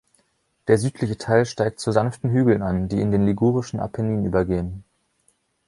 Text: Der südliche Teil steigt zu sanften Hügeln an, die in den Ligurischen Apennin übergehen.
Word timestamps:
Der 0.67 0.79
südliche 0.79 1.15
Teil 1.15 1.45
steigt 1.45 1.79
zu 1.79 1.91
sanften 1.91 2.31
Hügeln 2.31 2.63
an, 2.63 2.87
die 2.89 3.01
in 3.01 3.11
den 3.11 3.23
Ligurischen 3.27 3.79
Apennin 3.79 4.25
übergehen. 4.25 4.83